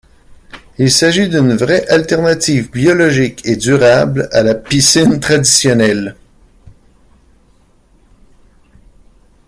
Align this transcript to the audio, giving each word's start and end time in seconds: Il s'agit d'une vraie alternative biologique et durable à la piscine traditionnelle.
Il 0.79 0.89
s'agit 0.89 1.29
d'une 1.29 1.53
vraie 1.53 1.87
alternative 1.87 2.71
biologique 2.71 3.45
et 3.45 3.55
durable 3.55 4.29
à 4.31 4.41
la 4.41 4.55
piscine 4.55 5.19
traditionnelle. 5.19 6.15